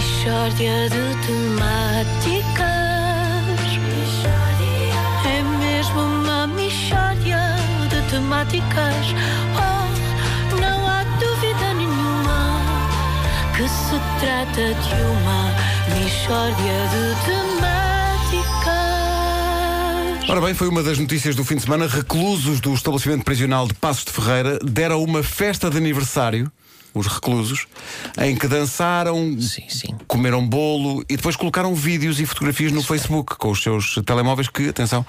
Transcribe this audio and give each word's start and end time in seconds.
Mishória 0.00 0.88
de 0.88 1.04
temáticas. 1.26 2.64
É 5.26 5.42
mesmo 5.58 6.00
uma 6.00 6.46
mishória 6.46 7.42
de 7.90 8.00
temáticas. 8.10 9.04
Oh, 9.58 9.84
não 10.58 10.88
há 10.88 11.04
dúvida 11.20 11.74
nenhuma 11.74 12.62
que 13.54 13.68
se 13.68 14.00
trata 14.20 14.72
de 14.72 15.02
uma 15.02 15.52
mishória 15.94 16.78
de 16.88 17.04
temáticas. 17.26 17.60
Ora 20.30 20.40
bem, 20.40 20.54
foi 20.54 20.68
uma 20.68 20.82
das 20.82 20.98
notícias 20.98 21.36
do 21.36 21.44
fim 21.44 21.56
de 21.56 21.62
semana. 21.62 21.86
Reclusos 21.86 22.58
do 22.58 22.72
estabelecimento 22.72 23.22
prisional 23.22 23.68
de 23.68 23.74
Passos 23.74 24.06
de 24.06 24.12
Ferreira 24.12 24.58
deram 24.64 25.04
uma 25.04 25.22
festa 25.22 25.68
de 25.68 25.76
aniversário, 25.76 26.50
os 26.94 27.06
reclusos, 27.06 27.66
em 28.20 28.34
que 28.36 28.46
dançaram, 28.48 29.36
Sim, 29.40 29.64
sim. 29.68 29.96
comeram 30.06 30.46
bolo 30.46 31.04
e 31.08 31.16
depois 31.16 31.36
colocaram 31.36 31.74
vídeos 31.74 32.20
e 32.20 32.26
fotografias 32.26 32.72
no 32.72 32.82
Facebook 32.82 33.36
com 33.36 33.50
os 33.50 33.62
seus 33.62 33.94
telemóveis 34.04 34.48
que, 34.48 34.68
atenção, 34.68 35.04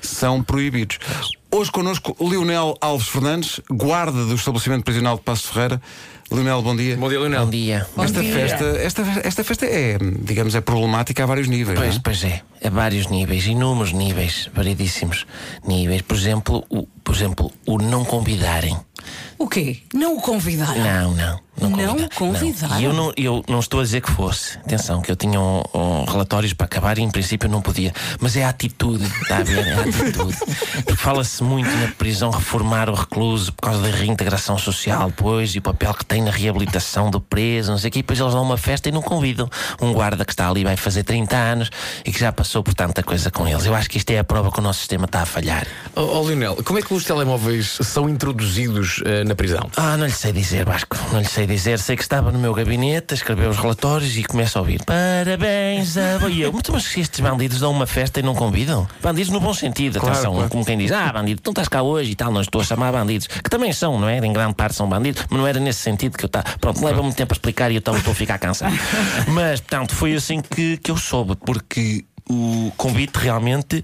são 0.00 0.42
proibidos. 0.42 0.98
Hoje 1.50 1.70
connosco 1.70 2.16
Leonel 2.18 2.76
Alves 2.80 3.08
Fernandes, 3.08 3.60
guarda 3.70 4.24
do 4.24 4.34
estabelecimento 4.34 4.84
prisional 4.84 5.16
de 5.16 5.22
Passos 5.22 5.46
de 5.46 5.52
Ferreira. 5.52 5.82
Leonel, 6.30 6.62
bom 6.62 6.74
dia. 6.74 6.96
Bom 6.96 7.10
dia, 7.10 7.20
Leonel. 7.20 7.44
Bom 7.44 7.50
dia. 7.50 7.86
esta, 7.98 8.22
Festa, 8.22 8.64
esta, 8.64 9.02
esta 9.22 9.44
festa 9.44 9.66
é, 9.66 9.98
digamos, 10.22 10.54
é 10.54 10.62
problemática 10.62 11.22
a 11.22 11.26
vários 11.26 11.46
níveis. 11.46 11.78
Pois, 11.78 11.90
não 11.90 11.96
é? 11.96 12.00
pois 12.02 12.24
é, 12.24 12.42
a 12.64 12.70
vários 12.70 13.08
níveis, 13.08 13.46
inúmeros 13.46 13.92
níveis, 13.92 14.48
variedíssimos 14.54 15.26
níveis. 15.66 16.00
Por 16.00 16.16
exemplo, 16.16 16.64
o, 16.70 16.86
por 17.04 17.14
exemplo, 17.14 17.52
o 17.66 17.76
não 17.76 18.02
convidarem. 18.02 18.74
O 19.42 19.48
quê? 19.48 19.78
Não 19.92 20.16
o 20.18 20.20
convidaram? 20.20 20.78
Não, 20.84 21.14
não. 21.16 21.40
Não, 21.60 21.68
Não 21.68 21.86
convida- 21.86 22.08
convidaram? 22.16 22.80
E 22.80 22.84
eu 22.84 22.92
não, 22.92 23.12
eu 23.16 23.44
não 23.46 23.60
estou 23.60 23.80
a 23.80 23.82
dizer 23.82 24.00
que 24.00 24.10
fosse. 24.10 24.56
Atenção, 24.58 25.02
que 25.02 25.10
eu 25.12 25.16
tinha 25.16 25.38
um, 25.38 25.62
um 25.74 26.04
relatórios 26.04 26.52
para 26.54 26.64
acabar 26.64 26.96
e 26.98 27.02
em 27.02 27.10
princípio 27.10 27.48
não 27.48 27.60
podia. 27.60 27.92
Mas 28.20 28.36
é 28.36 28.44
a 28.44 28.48
atitude, 28.48 29.04
está 29.04 29.36
a 29.38 29.42
ver? 29.42 29.66
É 29.66 29.74
a 29.74 29.80
atitude. 29.82 30.36
Porque 30.84 30.96
fala-se 30.96 31.42
muito 31.44 31.70
na 31.70 31.88
prisão 31.88 32.30
reformar 32.30 32.88
o 32.88 32.94
recluso 32.94 33.52
por 33.52 33.62
causa 33.68 33.82
da 33.82 33.88
reintegração 33.96 34.56
social, 34.56 35.08
depois, 35.10 35.54
e 35.54 35.58
o 35.58 35.62
papel 35.62 35.92
que 35.94 36.04
tem 36.06 36.22
na 36.22 36.30
reabilitação 36.30 37.10
do 37.10 37.20
preso, 37.20 37.70
não 37.70 37.78
sei 37.78 37.88
o 37.88 37.92
quê. 37.92 37.98
E 37.98 38.02
depois 38.02 38.18
eles 38.18 38.32
dão 38.32 38.42
uma 38.42 38.56
festa 38.56 38.88
e 38.88 38.92
não 38.92 39.02
convidam. 39.02 39.48
Um 39.80 39.92
guarda 39.92 40.24
que 40.24 40.32
está 40.32 40.48
ali 40.48 40.64
vai 40.64 40.76
fazer 40.76 41.04
30 41.04 41.36
anos 41.36 41.70
e 42.04 42.10
que 42.10 42.18
já 42.18 42.32
passou 42.32 42.62
por 42.62 42.72
tanta 42.74 43.02
coisa 43.02 43.30
com 43.30 43.46
eles. 43.46 43.66
Eu 43.66 43.74
acho 43.74 43.90
que 43.90 43.98
isto 43.98 44.10
é 44.10 44.18
a 44.18 44.24
prova 44.24 44.50
que 44.50 44.58
o 44.58 44.62
nosso 44.62 44.78
sistema 44.80 45.04
está 45.04 45.20
a 45.20 45.26
falhar. 45.26 45.66
Oh, 45.94 46.00
oh, 46.00 46.22
Leonel, 46.22 46.56
como 46.64 46.78
é 46.78 46.82
que 46.82 46.94
os 46.94 47.04
telemóveis 47.04 47.78
são 47.82 48.08
introduzidos 48.08 49.02
eh, 49.04 49.22
na 49.24 49.34
prisão? 49.34 49.70
Ah, 49.76 49.96
não 49.98 50.06
lhe 50.06 50.12
sei 50.12 50.32
dizer, 50.32 50.64
Vasco, 50.64 50.96
não 51.12 51.20
lhe 51.20 51.26
sei 51.26 51.41
dizer. 51.46 51.78
Sei 51.78 51.96
que 51.96 52.02
estava 52.02 52.30
no 52.30 52.38
meu 52.38 52.52
gabinete 52.54 53.12
a 53.12 53.14
escrever 53.14 53.48
os 53.48 53.56
relatórios 53.58 54.16
e 54.16 54.24
começo 54.24 54.58
a 54.58 54.60
ouvir 54.60 54.82
Parabéns 54.84 55.96
a... 55.96 56.28
E 56.28 56.42
eu, 56.42 56.52
mas 56.72 56.84
se 56.84 57.00
estes 57.00 57.20
bandidos 57.20 57.60
dão 57.60 57.70
uma 57.70 57.86
festa 57.86 58.20
e 58.20 58.22
não 58.22 58.34
convidam? 58.34 58.88
Bandidos 59.02 59.30
no 59.32 59.40
bom 59.40 59.52
sentido, 59.54 59.98
Claro, 59.98 60.14
atenção, 60.14 60.34
claro. 60.34 60.48
como 60.50 60.64
quem 60.64 60.78
diz 60.78 60.90
Ah, 60.92 61.12
bandido, 61.12 61.40
tu 61.40 61.48
não 61.48 61.52
estás 61.52 61.68
cá 61.68 61.82
hoje 61.82 62.12
e 62.12 62.14
tal, 62.14 62.30
não 62.32 62.40
estou 62.40 62.60
a 62.60 62.64
chamar 62.64 62.92
bandidos 62.92 63.26
Que 63.26 63.50
também 63.50 63.72
são, 63.72 63.98
não 63.98 64.08
é? 64.08 64.18
Em 64.18 64.32
grande 64.32 64.54
parte 64.54 64.74
são 64.74 64.88
bandidos 64.88 65.24
Mas 65.30 65.38
não 65.38 65.46
era 65.46 65.58
nesse 65.60 65.80
sentido 65.80 66.16
que 66.16 66.24
eu 66.24 66.28
estava 66.28 66.44
Pronto, 66.60 66.84
leva 66.84 67.02
muito 67.02 67.16
tempo 67.16 67.32
a 67.32 67.36
explicar 67.36 67.70
e 67.70 67.74
eu 67.74 67.78
então 67.78 67.96
estou 67.96 68.12
a 68.12 68.14
ficar 68.14 68.38
cansado 68.38 68.74
Mas, 69.28 69.60
portanto, 69.60 69.94
foi 69.94 70.14
assim 70.14 70.40
que, 70.40 70.76
que 70.78 70.90
eu 70.90 70.96
soube 70.96 71.36
Porque 71.36 72.04
o 72.30 72.72
convite 72.76 73.16
realmente 73.18 73.82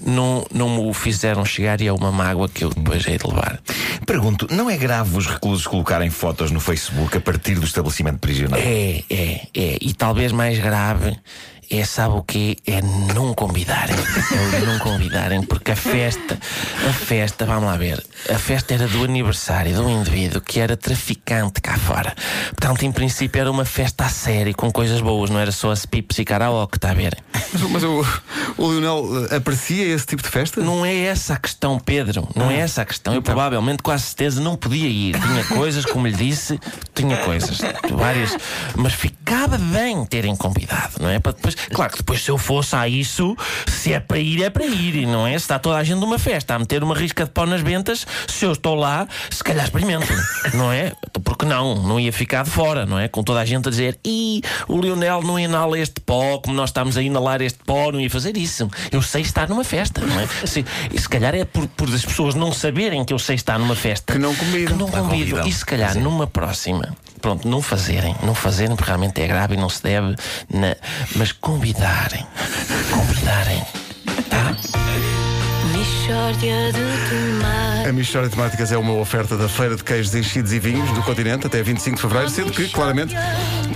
não, 0.00 0.44
não 0.52 0.68
me 0.68 0.88
o 0.90 0.92
fizeram 0.92 1.44
chegar 1.44 1.80
e 1.80 1.86
é 1.86 1.92
uma 1.92 2.10
mágoa 2.10 2.48
que 2.48 2.64
eu 2.64 2.70
depois 2.70 3.06
hei 3.06 3.16
de 3.16 3.26
levar 3.26 3.60
Pergunto, 4.06 4.46
não 4.50 4.70
é 4.70 4.76
grave 4.76 5.16
os 5.16 5.26
reclusos 5.26 5.66
colocarem 5.66 6.10
fotos 6.10 6.52
no 6.52 6.60
Facebook 6.60 7.16
a 7.16 7.20
partir 7.20 7.56
do 7.56 7.66
estabelecimento 7.66 8.18
prisional? 8.18 8.60
É, 8.60 9.02
é, 9.10 9.48
é. 9.52 9.78
E 9.80 9.92
talvez 9.92 10.30
mais 10.30 10.58
grave 10.60 11.18
é, 11.70 11.84
sabe 11.84 12.14
o 12.14 12.22
quê? 12.22 12.56
É 12.66 12.80
não 13.14 13.34
convidarem. 13.34 13.96
É 14.54 14.60
não 14.60 14.78
convidarem, 14.78 15.42
porque 15.42 15.72
a 15.72 15.76
festa, 15.76 16.38
a 16.88 16.92
festa, 16.92 17.44
vamos 17.44 17.64
lá 17.64 17.76
ver, 17.76 18.04
a 18.30 18.38
festa 18.38 18.74
era 18.74 18.86
do 18.86 19.04
aniversário 19.04 19.74
de 19.74 19.80
um 19.80 20.00
indivíduo 20.00 20.40
que 20.40 20.60
era 20.60 20.76
traficante 20.76 21.60
cá 21.60 21.76
fora. 21.76 22.14
Portanto, 22.48 22.84
em 22.84 22.92
princípio, 22.92 23.40
era 23.40 23.50
uma 23.50 23.64
festa 23.64 24.04
a 24.04 24.08
sério, 24.08 24.54
com 24.54 24.70
coisas 24.70 25.00
boas, 25.00 25.30
não 25.30 25.40
era 25.40 25.52
só 25.52 25.70
as 25.70 25.84
pipes 25.84 26.18
e 26.18 26.24
karaoke, 26.24 26.76
está 26.76 26.90
a 26.90 26.94
ver? 26.94 27.16
Mas, 27.52 27.62
mas 27.62 27.84
o, 27.84 28.04
o 28.56 28.66
Leonel 28.68 29.26
eh, 29.30 29.36
aprecia 29.36 29.94
esse 29.94 30.06
tipo 30.06 30.22
de 30.22 30.28
festa? 30.28 30.60
Não 30.60 30.84
é 30.84 30.94
essa 30.94 31.34
a 31.34 31.36
questão, 31.36 31.78
Pedro. 31.78 32.28
Não 32.34 32.50
é 32.50 32.58
essa 32.58 32.82
a 32.82 32.84
questão. 32.84 33.14
Eu 33.14 33.22
provavelmente, 33.22 33.82
com 33.82 33.90
a 33.90 33.98
certeza, 33.98 34.40
não 34.40 34.56
podia 34.56 34.88
ir. 34.88 35.20
Tinha 35.20 35.44
coisas, 35.44 35.84
como 35.84 36.06
lhe 36.06 36.16
disse, 36.16 36.58
tinha 36.94 37.16
coisas. 37.18 37.58
Várias. 37.90 38.36
Mas 38.74 38.92
ficava 38.92 39.58
bem 39.58 40.04
terem 40.04 40.36
convidado, 40.36 40.94
não 41.00 41.08
é? 41.08 41.18
Para 41.18 41.32
depois. 41.32 41.55
Claro 41.72 41.92
que 41.92 41.98
depois, 41.98 42.22
se 42.22 42.30
eu 42.30 42.38
fosse 42.38 42.74
a 42.76 42.88
isso, 42.88 43.36
se 43.66 43.92
é 43.92 44.00
para 44.00 44.18
ir, 44.18 44.42
é 44.42 44.50
para 44.50 44.64
ir. 44.64 45.06
Não 45.06 45.26
é? 45.26 45.32
Se 45.32 45.44
está 45.44 45.58
toda 45.58 45.76
a 45.76 45.84
gente 45.84 45.98
numa 45.98 46.18
festa 46.18 46.54
a 46.54 46.58
meter 46.58 46.82
uma 46.82 46.94
risca 46.94 47.24
de 47.24 47.30
pau 47.30 47.46
nas 47.46 47.60
ventas, 47.60 48.06
se 48.26 48.44
eu 48.44 48.52
estou 48.52 48.74
lá, 48.74 49.06
se 49.30 49.42
calhar 49.42 49.64
experimento. 49.64 50.06
Não 50.54 50.72
é? 50.72 50.92
Porque 51.26 51.44
não? 51.44 51.74
Não 51.82 51.98
ia 51.98 52.12
ficar 52.12 52.44
de 52.44 52.50
fora, 52.50 52.86
não 52.86 52.98
é? 52.98 53.08
Com 53.08 53.22
toda 53.22 53.40
a 53.40 53.44
gente 53.44 53.66
a 53.66 53.70
dizer, 53.70 53.98
e 54.04 54.40
o 54.68 54.80
Lionel 54.80 55.22
não 55.22 55.36
inala 55.38 55.76
este 55.78 56.00
pó, 56.00 56.38
como 56.38 56.54
nós 56.56 56.70
estamos 56.70 56.96
a 56.96 57.02
inalar 57.02 57.42
este 57.42 57.58
pó, 57.66 57.90
não 57.90 58.00
ia 58.00 58.08
fazer 58.08 58.36
isso. 58.36 58.70
Eu 58.92 59.02
sei 59.02 59.22
estar 59.22 59.48
numa 59.48 59.64
festa, 59.64 60.00
não 60.06 60.20
é? 60.20 60.26
Se, 60.46 60.64
e 60.92 60.98
se 61.00 61.08
calhar 61.08 61.34
é 61.34 61.44
por, 61.44 61.66
por 61.68 61.92
as 61.92 62.04
pessoas 62.04 62.36
não 62.36 62.52
saberem 62.52 63.04
que 63.04 63.12
eu 63.12 63.18
sei 63.18 63.34
estar 63.34 63.58
numa 63.58 63.74
festa 63.74 64.12
Que 64.12 64.18
não 64.20 64.34
convidam. 64.36 64.72
que 64.76 64.80
não 64.82 64.88
convidam. 64.88 65.08
convidam. 65.08 65.46
E 65.48 65.52
se 65.52 65.66
calhar 65.66 65.98
numa 65.98 66.28
próxima, 66.28 66.96
pronto, 67.20 67.46
não 67.48 67.60
fazerem, 67.60 68.14
não 68.22 68.34
fazerem 68.34 68.76
porque 68.76 68.88
realmente 68.88 69.20
é 69.20 69.26
grave 69.26 69.54
e 69.54 69.56
não 69.56 69.68
se 69.68 69.82
deve, 69.82 70.14
na- 70.48 70.76
mas 71.16 71.32
convidarem, 71.32 72.24
Mishória 76.06 76.72
de 76.72 76.78
temáticas. 77.10 77.86
A 77.88 77.92
Mistória 77.92 78.28
de 78.28 78.34
Temáticas 78.36 78.72
é 78.72 78.78
uma 78.78 78.92
oferta 78.92 79.36
da 79.36 79.48
Feira 79.48 79.74
de 79.74 79.82
Queijos 79.82 80.14
Enchidos 80.14 80.52
e 80.52 80.58
Vinhos 80.60 80.88
do 80.92 81.02
continente 81.02 81.48
até 81.48 81.60
25 81.64 81.96
de 81.96 82.02
Fevereiro, 82.02 82.30
sendo 82.30 82.52
que, 82.52 82.68
claramente, 82.68 83.12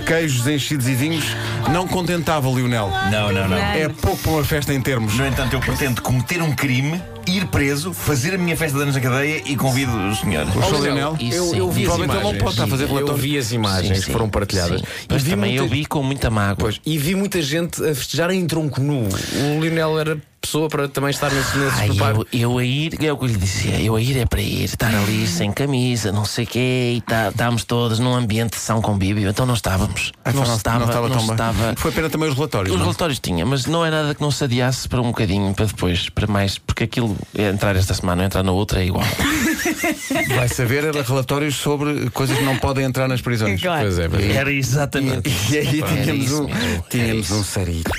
queijos 0.05 0.47
enchidos 0.47 0.87
e 0.87 0.95
vinhos 0.95 1.25
não 1.73 1.85
contentava 1.87 2.47
o 2.47 2.55
Lionel. 2.55 2.89
Não, 3.11 3.33
não, 3.33 3.49
não. 3.49 3.57
É 3.57 3.89
pouco 3.89 4.17
para 4.21 4.31
uma 4.31 4.43
festa 4.45 4.73
em 4.73 4.81
termos. 4.81 5.13
No 5.17 5.25
entanto, 5.27 5.53
eu 5.53 5.59
pretendo 5.59 6.01
cometer 6.01 6.41
um 6.41 6.53
crime, 6.55 7.01
ir 7.27 7.47
preso, 7.47 7.93
fazer 7.93 8.35
a 8.35 8.37
minha 8.37 8.55
festa 8.55 8.77
de 8.77 8.83
anos 8.83 8.95
na 8.95 9.01
cadeia 9.01 9.41
e 9.45 9.55
convido 9.57 9.91
os 10.09 10.19
senhores. 10.21 10.55
O 10.55 10.61
Sr. 10.61 10.79
Leonel, 10.81 11.17
Lionel? 11.19 11.35
Eu, 11.35 11.55
eu 11.55 11.71
vi 11.71 11.81
as 11.83 11.87
Provavelmente 11.89 12.11
ele 12.15 12.21
imagens. 12.21 12.33
não 12.33 12.39
pode 12.39 12.51
estar 12.51 12.63
a 12.63 12.67
fazer 12.67 12.89
Eu 12.89 13.15
vi 13.17 13.37
as 13.37 13.51
imagens 13.51 13.99
Sim, 13.99 14.05
que 14.05 14.11
foram 14.11 14.29
partilhadas. 14.29 14.79
sim. 14.79 14.85
E 15.03 15.05
Mas 15.13 15.23
vi 15.23 15.29
também 15.31 15.49
muita- 15.51 15.63
eu 15.65 15.69
vi 15.69 15.85
com 15.85 16.01
muita 16.03 16.29
mágoa. 16.29 16.55
Pois, 16.57 16.79
e 16.85 16.97
vi 16.97 17.13
muita 17.15 17.41
gente 17.41 17.81
a 17.83 17.93
festejar 17.95 18.31
em 18.31 18.45
tronco 18.45 18.79
nu. 18.81 19.07
O 19.07 19.61
Lionel 19.61 19.99
era 19.99 20.17
pessoa 20.41 20.67
para 20.67 20.87
também 20.87 21.11
estar 21.11 21.31
nesse, 21.31 21.57
nesse 21.57 21.79
Ai, 21.79 21.87
preparo. 21.89 22.27
eu, 22.33 22.39
eu 22.39 22.57
a 22.57 22.63
ir, 22.65 22.97
é 23.05 23.13
o 23.13 23.17
que 23.17 23.25
eu 23.25 23.27
lhe 23.29 23.37
dizia, 23.37 23.79
eu 23.79 23.95
a 23.95 24.01
ir 24.01 24.17
é 24.17 24.25
para 24.25 24.41
ir, 24.41 24.63
estar 24.63 24.93
ali 24.93 25.27
sem 25.27 25.51
camisa, 25.51 26.11
não 26.11 26.25
sei 26.25 26.45
o 26.45 26.47
quê, 26.47 26.93
e 26.97 27.01
tá, 27.01 27.29
estávamos 27.29 27.63
todos 27.63 27.99
num 27.99 28.13
ambiente 28.15 28.53
de 28.53 28.57
são 28.59 28.81
convívio, 28.81 29.29
então 29.29 29.45
não 29.45 29.53
estávamos. 29.53 30.11
Ah, 30.25 30.31
não, 30.33 30.43
não, 30.43 30.55
estava, 30.55 30.79
não 30.79 30.87
estava 30.87 31.07
não 31.09 31.15
tão 31.17 31.25
bem. 31.27 31.33
estava- 31.33 31.73
Foi 31.77 31.91
pena 31.91 32.09
também 32.09 32.27
os 32.29 32.35
relatórios. 32.35 32.71
Os 32.73 32.77
não? 32.79 32.85
relatórios 32.87 33.19
tinha, 33.19 33.45
mas 33.45 33.65
não 33.67 33.85
é 33.85 33.91
nada 33.91 34.15
que 34.15 34.21
não 34.21 34.31
se 34.31 34.43
adiasse 34.43 34.89
para 34.89 34.99
um 34.99 35.07
bocadinho, 35.07 35.53
para 35.53 35.65
depois, 35.65 36.09
para 36.09 36.25
mais, 36.27 36.57
porque 36.57 36.83
aquilo 36.85 37.15
é 37.37 37.49
entrar 37.49 37.75
esta 37.75 37.93
semana, 37.93 38.25
entrar 38.25 38.41
na 38.43 38.51
outra 38.51 38.81
é 38.81 38.85
igual. 38.87 39.05
Vai 40.35 40.47
saber, 40.47 40.83
era 40.85 41.03
relatórios 41.03 41.55
sobre 41.55 42.09
coisas 42.09 42.37
que 42.37 42.43
não 42.43 42.57
podem 42.57 42.83
entrar 42.85 43.07
nas 43.07 43.21
prisões. 43.21 43.61
Claro. 43.61 43.81
Pois 43.83 43.99
é, 43.99 44.09
pois 44.09 44.23
é. 44.25 44.31
Era 44.33 44.51
exatamente. 44.51 45.29
E 45.51 45.57
aí 45.57 45.81
Era 45.81 45.87
tínhamos 46.03 46.25
isso 46.25 46.43
um, 46.43 46.49
tínhamos 46.89 47.31
um 47.31 47.43
sarito. 47.43 47.91